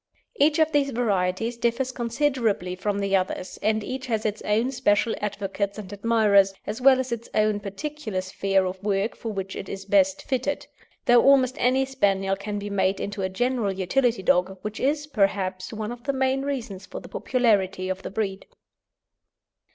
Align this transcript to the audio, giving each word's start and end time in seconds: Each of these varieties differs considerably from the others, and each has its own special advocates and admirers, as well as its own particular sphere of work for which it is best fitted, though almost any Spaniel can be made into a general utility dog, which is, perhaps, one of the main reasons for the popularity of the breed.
Each 0.37 0.57
of 0.57 0.71
these 0.71 0.89
varieties 0.89 1.57
differs 1.57 1.91
considerably 1.91 2.73
from 2.73 2.97
the 2.97 3.15
others, 3.15 3.59
and 3.61 3.83
each 3.83 4.07
has 4.07 4.25
its 4.25 4.41
own 4.41 4.71
special 4.71 5.13
advocates 5.21 5.77
and 5.77 5.93
admirers, 5.93 6.55
as 6.65 6.81
well 6.81 6.99
as 6.99 7.11
its 7.11 7.29
own 7.35 7.59
particular 7.59 8.21
sphere 8.21 8.65
of 8.65 8.81
work 8.81 9.15
for 9.15 9.31
which 9.31 9.55
it 9.55 9.69
is 9.69 9.85
best 9.85 10.23
fitted, 10.23 10.65
though 11.05 11.21
almost 11.21 11.53
any 11.59 11.85
Spaniel 11.85 12.35
can 12.35 12.57
be 12.57 12.71
made 12.71 12.99
into 12.99 13.21
a 13.21 13.29
general 13.29 13.71
utility 13.71 14.23
dog, 14.23 14.57
which 14.63 14.79
is, 14.79 15.05
perhaps, 15.05 15.71
one 15.71 15.91
of 15.91 16.05
the 16.05 16.13
main 16.13 16.41
reasons 16.41 16.87
for 16.87 16.99
the 16.99 17.07
popularity 17.07 17.87
of 17.87 18.01
the 18.01 18.09
breed. 18.09 18.47